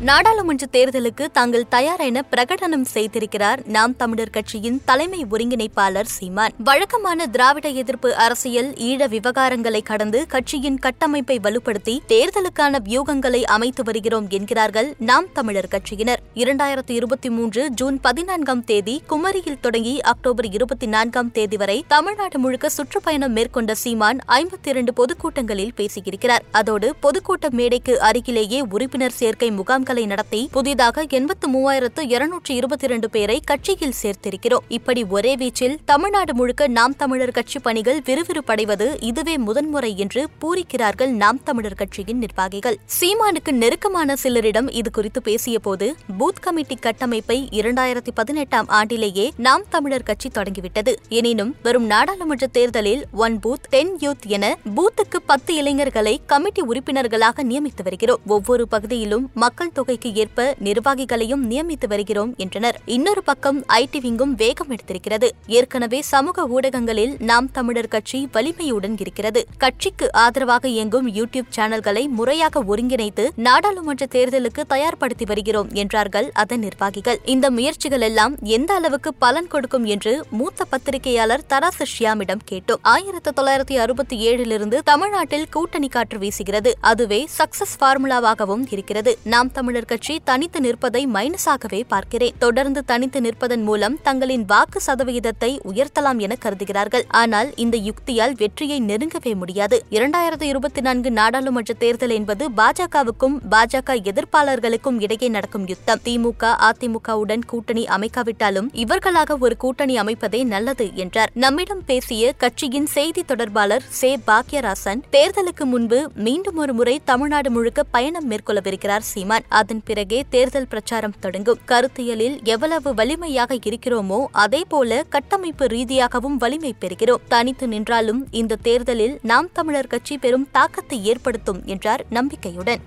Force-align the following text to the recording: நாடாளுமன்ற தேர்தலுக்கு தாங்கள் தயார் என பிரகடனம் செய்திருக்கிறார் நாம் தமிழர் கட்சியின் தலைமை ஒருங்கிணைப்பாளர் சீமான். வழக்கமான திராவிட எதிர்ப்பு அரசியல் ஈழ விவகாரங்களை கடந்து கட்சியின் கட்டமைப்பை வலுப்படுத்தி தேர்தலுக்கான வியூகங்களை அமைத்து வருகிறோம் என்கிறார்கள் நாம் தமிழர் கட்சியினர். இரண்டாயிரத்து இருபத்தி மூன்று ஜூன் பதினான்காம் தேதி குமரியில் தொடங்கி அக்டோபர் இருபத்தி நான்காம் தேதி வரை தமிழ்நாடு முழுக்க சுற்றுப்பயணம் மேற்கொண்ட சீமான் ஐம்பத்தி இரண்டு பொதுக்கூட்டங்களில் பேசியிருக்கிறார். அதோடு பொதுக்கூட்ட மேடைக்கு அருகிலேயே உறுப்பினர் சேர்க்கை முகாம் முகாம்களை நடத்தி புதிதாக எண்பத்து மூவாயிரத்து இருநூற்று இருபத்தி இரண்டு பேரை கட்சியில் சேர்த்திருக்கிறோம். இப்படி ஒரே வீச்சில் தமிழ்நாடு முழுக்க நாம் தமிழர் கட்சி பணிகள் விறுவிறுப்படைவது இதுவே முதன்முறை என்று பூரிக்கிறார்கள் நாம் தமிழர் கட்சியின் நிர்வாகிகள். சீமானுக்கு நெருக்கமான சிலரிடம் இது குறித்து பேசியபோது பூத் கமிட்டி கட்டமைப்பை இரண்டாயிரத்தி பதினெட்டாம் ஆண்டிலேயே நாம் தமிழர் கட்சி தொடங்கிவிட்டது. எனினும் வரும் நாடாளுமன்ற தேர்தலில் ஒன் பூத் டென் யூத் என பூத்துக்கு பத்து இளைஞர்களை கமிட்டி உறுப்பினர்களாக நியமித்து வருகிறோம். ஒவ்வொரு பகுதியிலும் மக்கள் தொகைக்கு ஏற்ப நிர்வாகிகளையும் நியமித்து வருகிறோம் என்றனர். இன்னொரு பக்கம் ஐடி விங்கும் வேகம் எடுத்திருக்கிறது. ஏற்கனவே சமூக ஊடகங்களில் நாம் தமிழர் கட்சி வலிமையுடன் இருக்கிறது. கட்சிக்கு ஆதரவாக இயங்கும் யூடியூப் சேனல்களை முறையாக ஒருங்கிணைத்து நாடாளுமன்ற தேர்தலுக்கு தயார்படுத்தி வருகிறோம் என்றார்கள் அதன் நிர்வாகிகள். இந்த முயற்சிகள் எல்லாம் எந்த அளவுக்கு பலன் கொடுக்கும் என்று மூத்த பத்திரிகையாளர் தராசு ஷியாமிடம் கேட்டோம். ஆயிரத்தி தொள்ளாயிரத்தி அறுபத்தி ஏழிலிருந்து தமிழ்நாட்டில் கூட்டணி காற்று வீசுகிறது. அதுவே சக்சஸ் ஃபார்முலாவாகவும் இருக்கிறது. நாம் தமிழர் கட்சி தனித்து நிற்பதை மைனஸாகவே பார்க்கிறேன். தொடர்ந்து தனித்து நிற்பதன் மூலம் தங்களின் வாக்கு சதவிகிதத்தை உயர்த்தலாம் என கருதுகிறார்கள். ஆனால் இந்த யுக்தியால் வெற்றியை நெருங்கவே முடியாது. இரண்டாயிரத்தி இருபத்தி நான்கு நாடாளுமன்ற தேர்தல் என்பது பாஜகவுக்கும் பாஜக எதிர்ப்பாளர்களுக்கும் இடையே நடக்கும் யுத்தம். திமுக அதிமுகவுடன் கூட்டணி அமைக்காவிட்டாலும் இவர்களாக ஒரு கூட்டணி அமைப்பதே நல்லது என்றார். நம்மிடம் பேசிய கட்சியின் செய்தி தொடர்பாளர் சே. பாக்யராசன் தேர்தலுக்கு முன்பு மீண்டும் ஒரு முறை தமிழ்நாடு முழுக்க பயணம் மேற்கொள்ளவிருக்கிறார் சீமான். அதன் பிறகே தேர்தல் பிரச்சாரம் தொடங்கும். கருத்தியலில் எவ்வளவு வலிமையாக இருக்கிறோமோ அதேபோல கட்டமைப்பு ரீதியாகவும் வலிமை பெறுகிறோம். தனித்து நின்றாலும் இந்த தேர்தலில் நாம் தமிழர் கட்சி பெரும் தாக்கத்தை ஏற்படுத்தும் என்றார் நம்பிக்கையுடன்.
நாடாளுமன்ற 0.00 0.66
தேர்தலுக்கு 0.72 1.26
தாங்கள் 1.32 1.68
தயார் 1.68 2.00
என 2.00 2.24
பிரகடனம் 2.30 2.84
செய்திருக்கிறார் 2.94 3.66
நாம் 3.66 3.96
தமிழர் 3.96 4.30
கட்சியின் 4.30 4.80
தலைமை 4.84 5.26
ஒருங்கிணைப்பாளர் 5.30 6.04
சீமான். 6.04 6.52
வழக்கமான 6.58 7.26
திராவிட 7.26 7.68
எதிர்ப்பு 7.68 8.16
அரசியல் 8.16 8.70
ஈழ 8.72 9.08
விவகாரங்களை 9.08 9.82
கடந்து 9.82 10.26
கட்சியின் 10.26 10.78
கட்டமைப்பை 10.78 11.38
வலுப்படுத்தி 11.42 11.98
தேர்தலுக்கான 12.08 12.78
வியூகங்களை 12.84 13.42
அமைத்து 13.42 13.82
வருகிறோம் 13.82 14.26
என்கிறார்கள் 14.28 14.94
நாம் 14.98 15.32
தமிழர் 15.32 15.68
கட்சியினர். 15.70 16.16
இரண்டாயிரத்து 16.34 16.90
இருபத்தி 16.90 17.30
மூன்று 17.30 17.70
ஜூன் 17.70 18.00
பதினான்காம் 18.00 18.64
தேதி 18.64 19.02
குமரியில் 19.08 19.60
தொடங்கி 19.60 20.00
அக்டோபர் 20.00 20.50
இருபத்தி 20.50 20.86
நான்காம் 20.86 21.32
தேதி 21.32 21.56
வரை 21.56 21.84
தமிழ்நாடு 21.88 22.38
முழுக்க 22.38 22.68
சுற்றுப்பயணம் 22.68 23.32
மேற்கொண்ட 23.32 23.74
சீமான் 23.74 24.18
ஐம்பத்தி 24.28 24.68
இரண்டு 24.68 24.92
பொதுக்கூட்டங்களில் 24.92 25.74
பேசியிருக்கிறார். 25.76 26.42
அதோடு 26.50 26.94
பொதுக்கூட்ட 27.02 27.50
மேடைக்கு 27.50 28.00
அருகிலேயே 28.00 28.60
உறுப்பினர் 28.60 29.10
சேர்க்கை 29.10 29.50
முகாம் 29.50 29.82
முகாம்களை 29.84 30.06
நடத்தி 30.06 30.48
புதிதாக 30.52 31.02
எண்பத்து 31.08 31.46
மூவாயிரத்து 31.50 32.00
இருநூற்று 32.08 32.54
இருபத்தி 32.54 32.84
இரண்டு 32.84 33.10
பேரை 33.10 33.40
கட்சியில் 33.44 33.92
சேர்த்திருக்கிறோம். 34.02 34.64
இப்படி 34.68 35.04
ஒரே 35.04 35.36
வீச்சில் 35.36 35.76
தமிழ்நாடு 35.84 36.34
முழுக்க 36.34 36.68
நாம் 36.68 36.96
தமிழர் 36.96 37.30
கட்சி 37.30 37.58
பணிகள் 37.58 38.00
விறுவிறுப்படைவது 38.00 38.86
இதுவே 39.00 39.38
முதன்முறை 39.38 39.98
என்று 39.98 40.28
பூரிக்கிறார்கள் 40.40 41.06
நாம் 41.06 41.42
தமிழர் 41.42 41.74
கட்சியின் 41.74 42.18
நிர்வாகிகள். 42.18 42.78
சீமானுக்கு 43.00 43.50
நெருக்கமான 43.50 44.14
சிலரிடம் 44.22 44.70
இது 44.70 44.90
குறித்து 44.90 45.22
பேசியபோது 45.24 45.92
பூத் 46.18 46.40
கமிட்டி 46.40 46.74
கட்டமைப்பை 46.76 47.48
இரண்டாயிரத்தி 47.52 48.12
பதினெட்டாம் 48.14 48.66
ஆண்டிலேயே 48.68 49.30
நாம் 49.36 49.64
தமிழர் 49.68 50.02
கட்சி 50.02 50.28
தொடங்கிவிட்டது. 50.28 50.98
எனினும் 51.08 51.54
வரும் 51.62 51.86
நாடாளுமன்ற 51.86 52.46
தேர்தலில் 52.46 53.04
ஒன் 53.12 53.38
பூத் 53.38 53.68
டென் 53.70 53.96
யூத் 54.00 54.26
என 54.26 54.56
பூத்துக்கு 54.76 55.20
பத்து 55.26 55.54
இளைஞர்களை 55.54 56.20
கமிட்டி 56.26 56.62
உறுப்பினர்களாக 56.62 57.44
நியமித்து 57.44 57.82
வருகிறோம். 57.82 58.20
ஒவ்வொரு 58.26 58.68
பகுதியிலும் 58.68 59.30
மக்கள் 59.34 59.72
தொகைக்கு 59.74 60.14
ஏற்ப 60.14 60.54
நிர்வாகிகளையும் 60.64 61.44
நியமித்து 61.50 61.88
வருகிறோம் 61.88 62.34
என்றனர். 62.36 62.78
இன்னொரு 62.84 63.22
பக்கம் 63.22 63.60
ஐடி 63.62 63.98
விங்கும் 63.98 64.34
வேகம் 64.36 64.70
எடுத்திருக்கிறது. 64.70 65.28
ஏற்கனவே 65.46 66.00
சமூக 66.02 66.46
ஊடகங்களில் 66.46 67.16
நாம் 67.18 67.50
தமிழர் 67.50 67.88
கட்சி 67.88 68.28
வலிமையுடன் 68.32 68.96
இருக்கிறது. 68.98 69.46
கட்சிக்கு 69.56 70.12
ஆதரவாக 70.12 70.68
இயங்கும் 70.68 71.08
யூடியூப் 71.14 71.52
சேனல்களை 71.56 72.08
முறையாக 72.08 72.64
ஒருங்கிணைத்து 72.64 73.28
நாடாளுமன்ற 73.36 74.06
தேர்தலுக்கு 74.10 74.62
தயார்படுத்தி 74.68 75.26
வருகிறோம் 75.26 75.68
என்றார்கள் 75.72 76.30
அதன் 76.32 76.58
நிர்வாகிகள். 76.58 77.20
இந்த 77.24 77.50
முயற்சிகள் 77.50 78.00
எல்லாம் 78.00 78.36
எந்த 78.42 78.74
அளவுக்கு 78.74 79.14
பலன் 79.14 79.46
கொடுக்கும் 79.46 79.84
என்று 79.84 80.24
மூத்த 80.30 80.64
பத்திரிகையாளர் 80.64 81.44
தராசு 81.48 81.84
ஷியாமிடம் 81.98 82.40
கேட்டோம். 82.50 82.82
ஆயிரத்தி 82.82 83.30
தொள்ளாயிரத்தி 83.30 83.78
அறுபத்தி 83.78 84.28
ஏழிலிருந்து 84.28 84.78
தமிழ்நாட்டில் 84.84 85.48
கூட்டணி 85.50 85.88
காற்று 85.88 86.18
வீசுகிறது. 86.18 86.72
அதுவே 86.80 87.28
சக்சஸ் 87.38 87.74
ஃபார்முலாவாகவும் 87.80 88.64
இருக்கிறது. 88.70 89.18
நாம் 89.24 89.50
தமிழர் 89.64 89.90
கட்சி 89.90 90.20
தனித்து 90.24 90.60
நிற்பதை 90.60 91.06
மைனஸாகவே 91.06 91.82
பார்க்கிறேன். 91.88 92.34
தொடர்ந்து 92.38 92.84
தனித்து 92.84 93.20
நிற்பதன் 93.20 93.62
மூலம் 93.62 93.98
தங்களின் 94.02 94.44
வாக்கு 94.46 94.80
சதவிகிதத்தை 94.86 95.60
உயர்த்தலாம் 95.70 96.18
என 96.18 96.34
கருதுகிறார்கள். 96.34 97.04
ஆனால் 97.08 97.48
இந்த 97.56 97.76
யுக்தியால் 97.76 98.34
வெற்றியை 98.36 98.80
நெருங்கவே 98.80 99.32
முடியாது. 99.34 99.76
இரண்டாயிரத்தி 99.90 100.42
இருபத்தி 100.42 100.80
நான்கு 100.80 101.10
நாடாளுமன்ற 101.10 101.74
தேர்தல் 101.74 102.10
என்பது 102.10 102.50
பாஜகவுக்கும் 102.50 103.36
பாஜக 103.50 103.96
எதிர்ப்பாளர்களுக்கும் 104.10 105.00
இடையே 105.00 105.28
நடக்கும் 105.28 105.66
யுத்தம். 105.66 106.02
திமுக 106.04 106.50
அதிமுகவுடன் 106.68 107.46
கூட்டணி 107.46 107.84
அமைக்காவிட்டாலும் 107.84 108.68
இவர்களாக 108.72 109.38
ஒரு 109.40 109.56
கூட்டணி 109.56 109.96
அமைப்பதே 109.98 110.44
நல்லது 110.44 110.88
என்றார். 110.94 111.32
நம்மிடம் 111.34 111.84
பேசிய 111.84 112.32
கட்சியின் 112.32 112.86
செய்தி 112.86 113.22
தொடர்பாளர் 113.22 113.88
சே. 113.88 114.12
பாக்யராசன் 114.26 115.02
தேர்தலுக்கு 115.16 115.64
முன்பு 115.64 116.10
மீண்டும் 116.14 116.56
ஒரு 116.56 116.74
முறை 116.74 117.00
தமிழ்நாடு 117.04 117.50
முழுக்க 117.50 117.82
பயணம் 117.82 118.30
மேற்கொள்ளவிருக்கிறார் 118.30 119.10
சீமான். 119.14 119.52
அதன் 119.60 119.82
பிறகே 119.84 120.20
தேர்தல் 120.34 120.68
பிரச்சாரம் 120.68 121.18
தொடங்கும். 121.20 121.60
கருத்தியலில் 121.70 122.36
எவ்வளவு 122.44 122.92
வலிமையாக 122.94 123.58
இருக்கிறோமோ 123.68 124.20
அதேபோல 124.44 125.02
கட்டமைப்பு 125.08 125.66
ரீதியாகவும் 125.66 126.36
வலிமை 126.36 126.74
பெறுகிறோம். 126.80 127.24
தனித்து 127.28 127.68
நின்றாலும் 127.68 128.22
இந்த 128.42 128.60
தேர்தலில் 128.62 129.16
நாம் 129.22 129.52
தமிழர் 129.52 129.92
கட்சி 129.94 130.16
பெரும் 130.18 130.48
தாக்கத்தை 130.52 130.98
ஏற்படுத்தும் 131.12 131.62
என்றார் 131.74 132.04
நம்பிக்கையுடன். 132.10 132.82